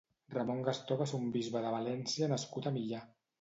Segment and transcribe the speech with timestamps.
[0.35, 3.05] Ramon Gastó va ser un bisbe de València nascut a Millà.